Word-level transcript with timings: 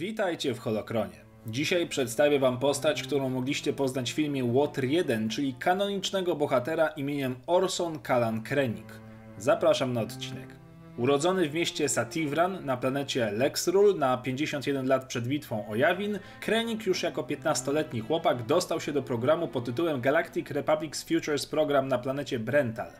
Witajcie 0.00 0.54
w 0.54 0.58
Holokronie. 0.58 1.24
Dzisiaj 1.46 1.88
przedstawię 1.88 2.38
wam 2.38 2.58
postać, 2.58 3.02
którą 3.02 3.28
mogliście 3.28 3.72
poznać 3.72 4.12
w 4.12 4.14
filmie 4.14 4.52
Water 4.52 4.84
1, 4.84 5.28
czyli 5.28 5.54
kanonicznego 5.54 6.36
bohatera 6.36 6.88
imieniem 6.88 7.36
Orson 7.46 7.98
Kalan 7.98 8.42
Krennic. 8.42 8.86
Zapraszam 9.38 9.92
na 9.92 10.00
odcinek. 10.00 10.59
Urodzony 11.00 11.48
w 11.48 11.54
mieście 11.54 11.88
Sativran 11.88 12.64
na 12.64 12.76
planecie 12.76 13.30
Lexrul 13.30 13.98
na 13.98 14.16
51 14.16 14.86
lat 14.86 15.04
przed 15.04 15.28
bitwą 15.28 15.68
o 15.68 15.74
Yavin, 15.74 16.18
Krennic 16.40 16.86
już 16.86 17.02
jako 17.02 17.22
15-letni 17.22 18.00
chłopak 18.00 18.42
dostał 18.42 18.80
się 18.80 18.92
do 18.92 19.02
programu 19.02 19.48
pod 19.48 19.64
tytułem 19.64 20.00
Galactic 20.00 20.48
Republic's 20.48 21.14
Futures 21.14 21.46
Program 21.46 21.88
na 21.88 21.98
planecie 21.98 22.38
Brental. 22.38 22.92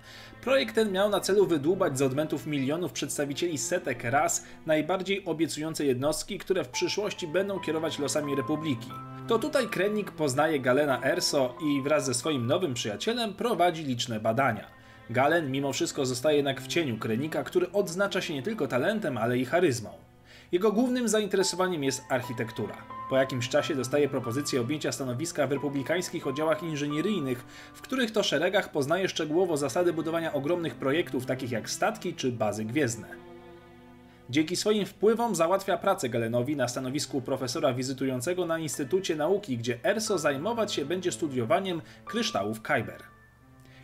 Projekt 0.42 0.74
ten 0.74 0.92
miał 0.92 1.09
na 1.09 1.20
celu 1.20 1.46
wydłubać 1.46 1.98
z 1.98 2.02
odmętów 2.02 2.46
milionów 2.46 2.92
przedstawicieli 2.92 3.59
setek 3.59 4.05
ras 4.05 4.45
najbardziej 4.66 5.24
obiecujące 5.24 5.84
jednostki, 5.84 6.38
które 6.38 6.64
w 6.64 6.69
przyszłości 6.69 7.27
będą 7.27 7.60
kierować 7.60 7.98
losami 7.98 8.34
Republiki. 8.34 8.91
To 9.28 9.38
tutaj 9.38 9.69
Krennic 9.69 10.10
poznaje 10.10 10.60
Galena 10.60 11.05
Erso 11.05 11.55
i 11.62 11.82
wraz 11.82 12.06
ze 12.06 12.14
swoim 12.14 12.46
nowym 12.46 12.74
przyjacielem 12.74 13.34
prowadzi 13.34 13.84
liczne 13.84 14.20
badania. 14.20 14.80
Galen 15.10 15.50
mimo 15.50 15.73
wszystko 15.73 16.06
zostaje 16.06 16.37
jednak 16.37 16.60
w 16.60 16.66
cieniu 16.66 16.98
Krenika, 16.98 17.45
który 17.45 17.73
odznacza 17.73 18.20
się 18.20 18.34
nie 18.34 18.42
tylko 18.42 18.66
talentem, 18.66 19.19
ale 19.19 19.38
i 19.38 19.45
charyzmą. 19.45 19.91
Jego 20.52 20.73
głównym 20.73 21.09
zainteresowaniem 21.09 21.84
jest 21.84 22.02
architektura. 22.09 22.77
Po 23.09 23.16
jakimś 23.16 23.48
czasie 23.48 23.74
dostaje 23.74 24.09
propozycję 24.09 24.60
objęcia 24.60 24.92
stanowiska 24.92 25.46
w 25.46 25.52
republikańskich 25.52 26.27
oddziałach 26.27 26.62
inżynieryjnych, 26.62 27.45
w 27.74 27.83
których 27.83 28.10
to 28.10 28.23
szeregach 28.23 28.73
poznaje 28.73 29.09
szczegółowo 29.09 29.56
zasady 29.56 29.92
budowania 29.92 30.33
ogromnych 30.33 30.74
projektów 30.74 31.27
takich 31.27 31.50
jak 31.50 31.70
statki 31.70 32.14
czy 32.14 32.33
bazy 32.33 32.64
gwiezdne. 32.64 33.08
Dzięki 34.30 34.56
swoim 34.56 34.86
wpływom 34.86 35.34
załatwia 35.34 35.77
pracę 35.77 36.08
Galenowi 36.08 36.56
na 36.56 36.69
stanowisku 36.69 37.22
profesora 37.22 37.74
wizytującego 37.74 38.47
na 38.47 38.58
Instytucie 38.58 39.16
Nauki, 39.16 39.58
gdzie 39.58 39.78
ERSO 39.84 40.19
zajmować 40.19 40.72
się 40.72 40.84
będzie 40.84 41.12
studiowaniem 41.12 41.83
kryształów 42.05 42.62
Kyber. 42.62 43.19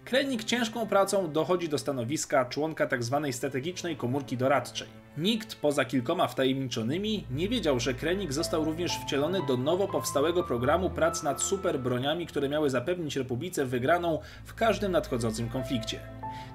Krenik 0.07 0.45
ciężką 0.45 0.87
pracą 0.87 1.33
dochodzi 1.33 1.69
do 1.69 1.79
stanowiska 1.79 2.45
członka 2.45 2.87
tzw. 2.87 3.21
Tak 3.23 3.35
strategicznej 3.35 3.97
komórki 3.97 4.37
doradczej. 4.37 4.89
Nikt 5.19 5.55
poza 5.55 5.85
kilkoma 5.85 6.27
wtajemniczonymi 6.27 7.25
nie 7.31 7.49
wiedział, 7.49 7.81
że 7.81 7.95
Krenik 7.95 8.33
został 8.33 8.65
również 8.65 8.93
wcielony 8.99 9.41
do 9.47 9.57
nowo 9.57 9.89
powstałego 9.89 10.43
programu 10.43 10.91
prac 10.91 11.23
nad 11.23 11.43
superbroniami, 11.43 12.27
które 12.27 12.49
miały 12.49 12.71
zapewnić 12.71 13.17
Republice 13.17 13.65
wygraną 13.65 14.19
w 14.45 14.55
każdym 14.55 14.93
nadchodzącym 14.93 15.49
konflikcie. 15.49 16.01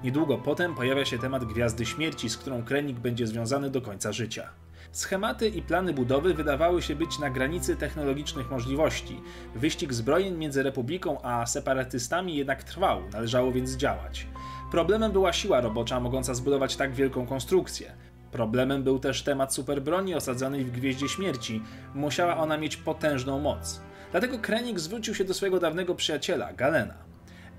Niedługo 0.04 0.38
potem 0.38 0.74
pojawia 0.74 1.04
się 1.04 1.18
temat 1.18 1.44
Gwiazdy 1.44 1.86
Śmierci, 1.86 2.30
z 2.30 2.36
którą 2.36 2.64
Krenik 2.64 2.98
będzie 2.98 3.26
związany 3.26 3.70
do 3.70 3.80
końca 3.80 4.12
życia. 4.12 4.61
Schematy 4.92 5.48
i 5.48 5.62
plany 5.62 5.92
budowy 5.92 6.34
wydawały 6.34 6.82
się 6.82 6.94
być 6.94 7.18
na 7.18 7.30
granicy 7.30 7.76
technologicznych 7.76 8.50
możliwości. 8.50 9.20
Wyścig 9.54 9.92
zbrojeń 9.92 10.36
między 10.36 10.62
Republiką 10.62 11.22
a 11.22 11.46
separatystami 11.46 12.36
jednak 12.36 12.64
trwał, 12.64 13.08
należało 13.12 13.52
więc 13.52 13.76
działać. 13.76 14.26
Problemem 14.70 15.12
była 15.12 15.32
siła 15.32 15.60
robocza 15.60 16.00
mogąca 16.00 16.34
zbudować 16.34 16.76
tak 16.76 16.94
wielką 16.94 17.26
konstrukcję. 17.26 17.92
Problemem 18.30 18.82
był 18.82 18.98
też 18.98 19.22
temat 19.22 19.54
superbroni 19.54 20.14
osadzonej 20.14 20.64
w 20.64 20.70
Gwieździe 20.70 21.08
Śmierci. 21.08 21.62
Musiała 21.94 22.36
ona 22.36 22.58
mieć 22.58 22.76
potężną 22.76 23.40
moc. 23.40 23.80
Dlatego 24.10 24.38
Krenik 24.38 24.80
zwrócił 24.80 25.14
się 25.14 25.24
do 25.24 25.34
swojego 25.34 25.60
dawnego 25.60 25.94
przyjaciela, 25.94 26.52
Galena. 26.52 27.11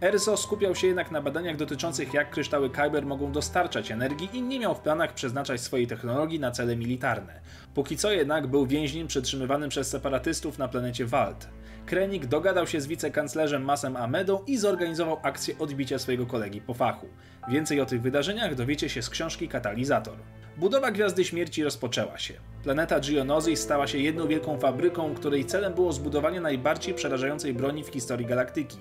Erso 0.03 0.37
skupiał 0.37 0.75
się 0.75 0.87
jednak 0.87 1.11
na 1.11 1.21
badaniach 1.21 1.55
dotyczących 1.55 2.13
jak 2.13 2.29
kryształy 2.29 2.69
Kyber 2.69 3.05
mogą 3.05 3.31
dostarczać 3.31 3.91
energii 3.91 4.29
i 4.33 4.41
nie 4.41 4.59
miał 4.59 4.75
w 4.75 4.79
planach 4.79 5.13
przeznaczać 5.13 5.61
swojej 5.61 5.87
technologii 5.87 6.39
na 6.39 6.51
cele 6.51 6.75
militarne. 6.75 7.41
Póki 7.73 7.97
co 7.97 8.11
jednak 8.11 8.47
był 8.47 8.67
więźniem 8.67 9.07
przetrzymywanym 9.07 9.69
przez 9.69 9.89
separatystów 9.89 10.57
na 10.57 10.67
planecie 10.67 11.05
Wald. 11.05 11.47
Krenik 11.85 12.25
dogadał 12.25 12.67
się 12.67 12.81
z 12.81 12.87
wicekanclerzem 12.87 13.65
Masem 13.65 13.95
Amedą 13.95 14.43
i 14.47 14.57
zorganizował 14.57 15.19
akcję 15.23 15.57
odbicia 15.59 15.99
swojego 15.99 16.25
kolegi 16.25 16.61
po 16.61 16.73
fachu. 16.73 17.07
Więcej 17.49 17.81
o 17.81 17.85
tych 17.85 18.01
wydarzeniach 18.01 18.55
dowiecie 18.55 18.89
się 18.89 19.01
z 19.01 19.09
książki 19.09 19.47
Katalizator. 19.47 20.17
Budowa 20.57 20.91
Gwiazdy 20.91 21.25
Śmierci 21.25 21.63
rozpoczęła 21.63 22.17
się. 22.17 22.33
Planeta 22.63 22.99
Geonosis 22.99 23.59
stała 23.59 23.87
się 23.87 23.97
jedną 23.97 24.27
wielką 24.27 24.59
fabryką, 24.59 25.15
której 25.15 25.45
celem 25.45 25.73
było 25.73 25.93
zbudowanie 25.93 26.41
najbardziej 26.41 26.93
przerażającej 26.93 27.53
broni 27.53 27.83
w 27.83 27.87
historii 27.87 28.25
galaktyki. 28.25 28.77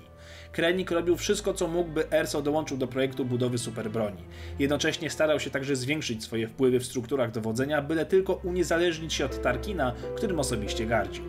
Krenik 0.51 0.91
robił 0.91 1.17
wszystko, 1.17 1.53
co 1.53 1.67
mógł, 1.67 1.89
by 1.89 2.09
ERSO 2.11 2.41
dołączył 2.41 2.77
do 2.77 2.87
projektu 2.87 3.25
budowy 3.25 3.57
superbroni. 3.57 4.23
Jednocześnie 4.59 5.09
starał 5.09 5.39
się 5.39 5.49
także 5.49 5.75
zwiększyć 5.75 6.23
swoje 6.23 6.47
wpływy 6.47 6.79
w 6.79 6.85
strukturach 6.85 7.31
dowodzenia, 7.31 7.81
byle 7.81 8.05
tylko 8.05 8.33
uniezależnić 8.33 9.13
się 9.13 9.25
od 9.25 9.41
Tarkina, 9.41 9.93
którym 10.15 10.39
osobiście 10.39 10.85
gardził. 10.85 11.23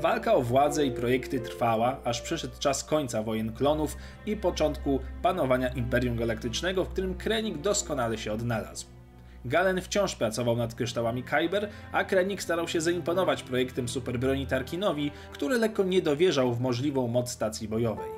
Walka 0.00 0.34
o 0.34 0.42
władzę 0.42 0.86
i 0.86 0.90
projekty 0.92 1.40
trwała, 1.40 2.00
aż 2.04 2.20
przyszedł 2.20 2.58
czas 2.58 2.84
końca 2.84 3.22
wojen 3.22 3.52
klonów 3.52 3.96
i 4.26 4.36
początku 4.36 5.00
panowania 5.22 5.68
Imperium 5.68 6.16
Galaktycznego, 6.16 6.84
w 6.84 6.88
którym 6.88 7.14
Krenik 7.14 7.58
doskonale 7.58 8.18
się 8.18 8.32
odnalazł. 8.32 8.97
Galen 9.44 9.80
wciąż 9.80 10.14
pracował 10.14 10.56
nad 10.56 10.74
kryształami 10.74 11.22
Kyber, 11.22 11.68
a 11.92 12.04
Krennic 12.04 12.42
starał 12.42 12.68
się 12.68 12.80
zaimponować 12.80 13.42
projektem 13.42 13.88
superbroni 13.88 14.46
Tarkinowi, 14.46 15.10
który 15.32 15.58
lekko 15.58 15.84
nie 15.84 16.02
dowierzał 16.02 16.54
w 16.54 16.60
możliwą 16.60 17.08
moc 17.08 17.30
stacji 17.30 17.68
bojowej. 17.68 18.10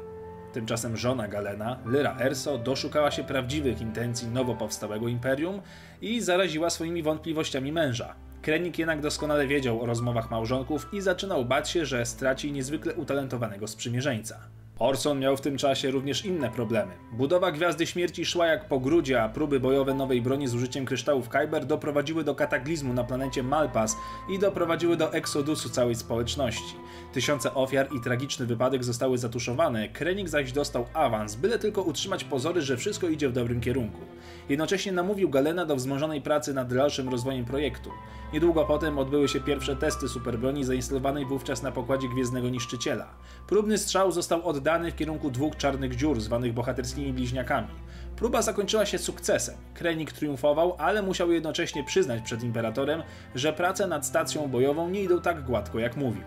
Tymczasem 0.53 0.97
żona 0.97 1.28
Galena, 1.28 1.78
Lyra 1.86 2.16
Erso, 2.20 2.59
doszukała 2.59 3.10
się 3.10 3.25
prawdziwych 3.25 3.80
intencji 3.80 4.28
nowo 4.28 4.54
powstałego 4.54 5.09
imperium 5.09 5.60
i 6.03 6.20
zaraziła 6.20 6.70
swoimi 6.70 7.03
wątpliwościami 7.03 7.72
męża. 7.72 8.14
Krenik 8.42 8.78
jednak 8.78 9.00
doskonale 9.00 9.47
wiedział 9.47 9.82
o 9.82 9.86
rozmowach 9.86 10.30
małżonków 10.30 10.86
i 10.92 11.00
zaczynał 11.00 11.44
bać 11.44 11.70
się, 11.70 11.86
że 11.86 12.06
straci 12.06 12.53
niezwykle 12.53 12.94
utalentowanego 12.94 13.69
sprzymierzeńca. 13.69 14.41
Orson 14.80 15.18
miał 15.18 15.36
w 15.36 15.41
tym 15.41 15.56
czasie 15.56 15.91
również 15.91 16.24
inne 16.24 16.50
problemy. 16.50 16.92
Budowa 17.12 17.52
Gwiazdy 17.52 17.86
Śmierci 17.86 18.24
szła 18.24 18.46
jak 18.46 18.68
po 18.68 18.80
grudzie, 18.80 19.22
a 19.22 19.28
próby 19.28 19.60
bojowe 19.60 19.94
nowej 19.94 20.22
broni 20.22 20.48
z 20.48 20.54
użyciem 20.54 20.84
kryształów 20.84 21.28
Kyber 21.28 21.66
doprowadziły 21.66 22.24
do 22.24 22.34
kataklizmu 22.34 22.94
na 22.94 23.04
planecie 23.04 23.42
Malpas 23.42 23.96
i 24.28 24.38
doprowadziły 24.38 24.96
do 24.96 25.12
eksodusu 25.12 25.68
całej 25.68 25.94
społeczności. 25.94 26.74
Tysiące 27.12 27.54
ofiar 27.54 27.88
i 27.96 28.00
tragiczny 28.00 28.46
wypadek 28.46 28.84
zostały 28.84 29.18
zatuszowane, 29.18 29.88
Krenik 29.88 30.28
zaś 30.28 30.52
dostał 30.52 30.86
awans, 30.94 31.36
byle 31.36 31.58
tylko 31.58 31.82
utrzymać 31.82 32.24
pozory, 32.24 32.62
że 32.62 32.76
wszystko 32.76 33.08
idzie 33.08 33.28
w 33.28 33.32
dobrym 33.32 33.60
kierunku. 33.60 34.00
Jednocześnie 34.48 34.92
namówił 34.92 35.30
Galena 35.30 35.66
do 35.66 35.76
wzmożonej 35.76 36.22
pracy 36.22 36.54
nad 36.54 36.74
dalszym 36.74 37.08
rozwojem 37.08 37.44
projektu. 37.44 37.91
Niedługo 38.32 38.64
potem 38.64 38.98
odbyły 38.98 39.28
się 39.28 39.41
pierwsze 39.41 39.76
testy 39.76 40.08
superbroni 40.08 40.64
zainstalowanej 40.64 41.26
wówczas 41.26 41.62
na 41.62 41.72
pokładzie 41.72 42.08
Gwiezdnego 42.08 42.48
Niszczyciela. 42.48 43.08
Próbny 43.47 43.78
strzał 43.78 44.12
został 44.12 44.48
oddany 44.48 44.69
w 44.78 44.97
kierunku 44.97 45.31
dwóch 45.31 45.56
czarnych 45.56 45.97
dziur, 45.97 46.20
zwanych 46.20 46.53
bohaterskimi 46.53 47.12
bliźniakami. 47.12 47.69
Próba 48.16 48.42
zakończyła 48.42 48.86
się 48.86 48.98
sukcesem. 48.98 49.54
Krenik 49.75 50.12
triumfował, 50.12 50.75
ale 50.78 51.03
musiał 51.03 51.32
jednocześnie 51.32 51.84
przyznać 51.84 52.22
przed 52.22 52.42
Imperatorem, 52.42 53.03
że 53.34 53.53
prace 53.53 53.86
nad 53.86 54.06
stacją 54.06 54.48
bojową 54.48 54.91
nie 54.91 55.03
idą 55.03 55.20
tak 55.20 55.44
gładko, 55.44 55.78
jak 55.78 55.97
mówił. 55.97 56.22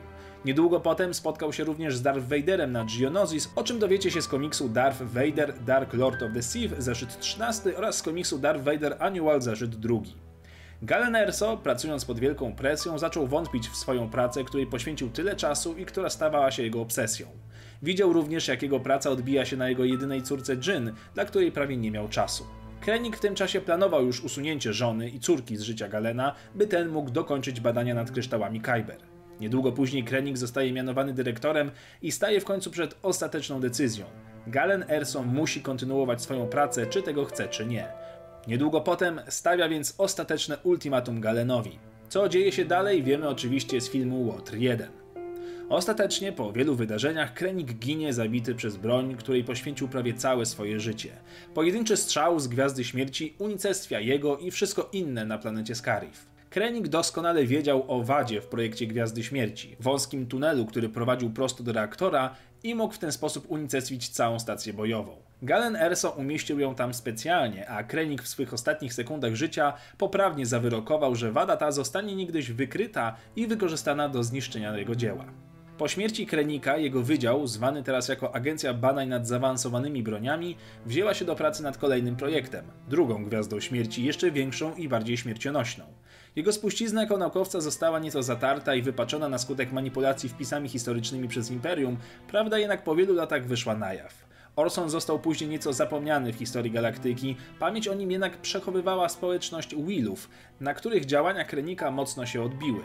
Niedługo 0.46 0.80
potem 0.80 1.14
spotkał 1.14 1.54
się 1.54 1.64
również 1.64 1.96
z 1.96 2.02
Darth 2.02 2.28
Vaderem 2.28 2.72
na 2.72 2.86
Geonosis, 3.00 3.50
o 3.56 3.64
czym 3.64 3.80
dowiecie 3.80 4.12
się 4.12 4.22
z 4.22 4.28
komiksu 4.28 4.70
Darth 4.70 5.02
Vader 5.02 5.60
Dark 5.60 5.94
Lord 5.94 6.24
of 6.24 6.34
the 6.34 6.44
Sith 6.44 6.76
zeszyt 6.78 7.20
13 7.20 7.78
oraz 7.78 7.98
z 7.98 8.02
komiksu 8.02 8.40
Darth 8.40 8.64
Vader 8.64 8.96
Annual 9.00 9.42
zeszyt 9.42 9.76
2. 9.76 9.96
Galen 10.82 11.16
Erso, 11.16 11.58
pracując 11.58 12.06
pod 12.06 12.20
wielką 12.20 12.56
presją, 12.56 13.00
zaczął 13.00 13.28
wątpić 13.28 13.68
w 13.68 13.76
swoją 13.76 14.10
pracę, 14.10 14.44
której 14.44 14.68
poświęcił 14.68 15.10
tyle 15.10 15.36
czasu 15.36 15.78
i 15.78 15.86
która 15.86 16.10
stawała 16.10 16.52
się 16.52 16.64
jego 16.64 16.82
obsesją. 16.82 17.28
Widział 17.84 18.14
również, 18.14 18.48
jak 18.48 18.62
jego 18.62 18.80
praca 18.80 19.10
odbija 19.10 19.46
się 19.46 19.58
na 19.58 19.70
jego 19.70 19.86
jedynej 19.86 20.22
córce 20.22 20.56
Jin, 20.56 20.92
dla 21.14 21.26
której 21.26 21.52
prawie 21.52 21.78
nie 21.78 21.92
miał 21.92 22.10
czasu. 22.10 22.46
Krenik 22.82 23.18
w 23.18 23.20
tym 23.20 23.36
czasie 23.36 23.62
planował 23.62 24.06
już 24.06 24.24
usunięcie 24.24 24.74
żony 24.74 25.10
i 25.10 25.20
córki 25.20 25.58
z 25.58 25.62
życia 25.62 25.88
Galena, 25.88 26.36
by 26.56 26.68
ten 26.68 26.90
mógł 26.90 27.12
dokończyć 27.12 27.60
badania 27.60 27.96
nad 27.96 28.12
kryształami 28.12 28.62
Kyber. 28.62 28.98
Niedługo 29.40 29.72
później 29.72 30.04
Krenik 30.04 30.38
zostaje 30.38 30.74
mianowany 30.74 31.14
dyrektorem 31.14 31.72
i 32.02 32.12
staje 32.12 32.42
w 32.42 32.46
końcu 32.46 32.72
przed 32.72 32.98
ostateczną 33.02 33.60
decyzją. 33.60 34.06
Galen 34.48 34.86
Erso 34.90 35.24
musi 35.24 35.62
kontynuować 35.62 36.22
swoją 36.22 36.48
pracę, 36.48 36.88
czy 36.88 37.02
tego 37.02 37.26
chce, 37.26 37.48
czy 37.48 37.66
nie. 37.66 37.88
Niedługo 38.48 38.82
potem 38.82 39.22
stawia 39.28 39.70
więc 39.70 39.96
ostateczne 39.98 40.58
ultimatum 40.58 41.22
Galenowi. 41.22 41.80
Co 42.10 42.30
dzieje 42.30 42.52
się 42.52 42.66
dalej, 42.66 43.04
wiemy 43.04 43.30
oczywiście 43.30 43.82
z 43.82 43.90
filmu 43.90 44.28
Łotr 44.28 44.56
1. 44.56 45.03
Ostatecznie, 45.74 46.32
po 46.32 46.52
wielu 46.52 46.76
wydarzeniach, 46.76 47.34
Krenik 47.34 47.74
ginie 47.74 48.14
zabity 48.14 48.56
przez 48.56 48.78
broń, 48.78 49.16
której 49.16 49.44
poświęcił 49.44 49.88
prawie 49.88 50.14
całe 50.14 50.46
swoje 50.46 50.80
życie. 50.80 51.10
Pojedynczy 51.54 51.98
strzał 51.98 52.40
z 52.40 52.48
Gwiazdy 52.48 52.84
Śmierci 52.84 53.36
unicestwia 53.40 54.00
jego 54.00 54.38
i 54.38 54.52
wszystko 54.52 54.90
inne 54.92 55.26
na 55.26 55.38
planecie 55.38 55.76
Scarif. 55.76 56.26
Krenik 56.50 56.88
doskonale 56.88 57.46
wiedział 57.46 57.84
o 57.88 58.04
wadzie 58.04 58.42
w 58.42 58.48
projekcie 58.48 58.88
Gwiazdy 58.88 59.24
Śmierci, 59.24 59.76
wąskim 59.80 60.28
tunelu, 60.28 60.66
który 60.66 60.90
prowadził 60.90 61.30
prosto 61.30 61.64
do 61.64 61.74
reaktora 61.74 62.36
i 62.64 62.76
mógł 62.76 62.94
w 62.94 63.00
ten 63.00 63.12
sposób 63.12 63.52
unicestwić 63.52 64.10
całą 64.10 64.40
stację 64.40 64.74
bojową. 64.74 65.16
Galen 65.42 65.76
Erso 65.76 66.12
umieścił 66.12 66.60
ją 66.60 66.76
tam 66.76 66.94
specjalnie, 66.94 67.70
a 67.70 67.84
Krenik 67.84 68.22
w 68.22 68.28
swych 68.28 68.54
ostatnich 68.54 68.94
sekundach 68.94 69.36
życia 69.36 69.74
poprawnie 69.98 70.46
zawyrokował, 70.46 71.16
że 71.16 71.32
wada 71.32 71.58
ta 71.58 71.72
zostanie 71.72 72.16
niegdyś 72.16 72.52
wykryta 72.52 73.16
i 73.36 73.48
wykorzystana 73.48 74.10
do 74.10 74.24
zniszczenia 74.24 74.78
jego 74.78 74.96
dzieła. 74.96 75.26
Po 75.78 75.88
śmierci 75.88 76.28
Krenika 76.28 76.78
jego 76.78 77.04
wydział, 77.04 77.48
zwany 77.48 77.84
teraz 77.84 78.08
jako 78.08 78.36
Agencja 78.36 78.74
Badań 78.74 79.10
nad 79.10 79.28
Zaawansowanymi 79.28 80.04
Broniami, 80.04 80.56
wzięła 80.86 81.14
się 81.14 81.26
do 81.26 81.36
pracy 81.36 81.64
nad 81.64 81.78
kolejnym 81.78 82.16
projektem, 82.16 82.66
drugą 82.90 83.26
gwiazdą 83.26 83.60
śmierci, 83.60 84.04
jeszcze 84.04 84.32
większą 84.32 84.76
i 84.76 84.88
bardziej 84.88 85.18
śmiercionośną. 85.18 85.86
Jego 86.36 86.54
spuścizna 86.54 87.02
jako 87.02 87.18
naukowca 87.18 87.62
została 87.62 88.00
nieco 88.00 88.24
zatarta 88.24 88.76
i 88.76 88.82
wypaczona 88.82 89.30
na 89.30 89.38
skutek 89.38 89.72
manipulacji 89.72 90.30
wpisami 90.30 90.70
historycznymi 90.70 91.28
przez 91.28 91.52
Imperium, 91.52 91.98
prawda 92.28 92.60
jednak 92.60 92.84
po 92.84 92.96
wielu 92.96 93.14
latach 93.14 93.46
wyszła 93.46 93.76
na 93.76 93.94
jaw. 93.94 94.33
Orson 94.56 94.90
został 94.90 95.20
później 95.20 95.50
nieco 95.50 95.74
zapomniany 95.74 96.34
w 96.34 96.36
historii 96.36 96.72
galaktyki, 96.72 97.36
pamięć 97.60 97.88
o 97.88 97.94
nim 97.94 98.12
jednak 98.12 98.38
przechowywała 98.38 99.10
społeczność 99.10 99.76
Willów, 99.76 100.30
na 100.60 100.74
których 100.74 101.06
działania 101.06 101.46
Krenika 101.46 101.92
mocno 101.92 102.26
się 102.26 102.44
odbiły. 102.44 102.80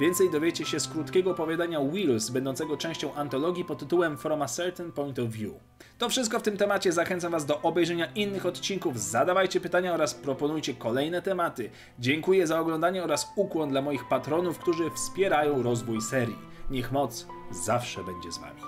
Więcej 0.00 0.30
dowiecie 0.30 0.64
się 0.64 0.80
z 0.80 0.88
krótkiego 0.88 1.30
opowiadania 1.30 1.80
Wills, 1.80 2.30
będącego 2.30 2.76
częścią 2.76 3.14
antologii 3.14 3.64
pod 3.64 3.78
tytułem 3.78 4.18
From 4.18 4.42
a 4.42 4.46
Certain 4.46 4.92
Point 4.92 5.18
of 5.18 5.30
View. 5.30 5.52
To 5.98 6.08
wszystko 6.08 6.38
w 6.38 6.42
tym 6.42 6.56
temacie. 6.56 6.92
Zachęcam 6.92 7.32
Was 7.32 7.46
do 7.46 7.62
obejrzenia 7.62 8.06
innych 8.14 8.46
odcinków. 8.46 9.00
Zadawajcie 9.00 9.60
pytania 9.60 9.94
oraz 9.94 10.14
proponujcie 10.14 10.74
kolejne 10.74 11.22
tematy. 11.22 11.70
Dziękuję 11.98 12.46
za 12.46 12.60
oglądanie 12.60 13.04
oraz 13.04 13.32
ukłon 13.36 13.70
dla 13.70 13.82
moich 13.82 14.08
patronów, 14.08 14.58
którzy 14.58 14.90
wspierają 14.90 15.62
rozwój 15.62 16.00
serii. 16.00 16.38
Niech 16.70 16.92
moc 16.92 17.26
zawsze 17.50 18.04
będzie 18.04 18.32
z 18.32 18.38
Wami. 18.38 18.60